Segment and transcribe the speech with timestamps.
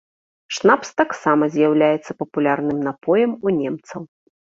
[0.55, 4.01] Шнапс таксама з'яўляецца папулярным напоем у немцаў.